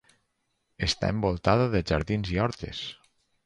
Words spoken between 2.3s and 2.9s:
i hortes.